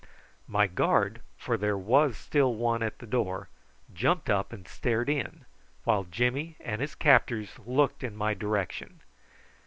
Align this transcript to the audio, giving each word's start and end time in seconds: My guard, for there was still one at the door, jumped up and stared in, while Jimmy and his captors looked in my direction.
My 0.47 0.65
guard, 0.65 1.21
for 1.37 1.57
there 1.57 1.77
was 1.77 2.17
still 2.17 2.55
one 2.55 2.81
at 2.81 2.97
the 2.97 3.05
door, 3.05 3.49
jumped 3.93 4.31
up 4.31 4.51
and 4.51 4.67
stared 4.67 5.09
in, 5.09 5.45
while 5.83 6.05
Jimmy 6.05 6.55
and 6.59 6.81
his 6.81 6.95
captors 6.95 7.59
looked 7.67 8.03
in 8.03 8.15
my 8.15 8.33
direction. 8.33 9.01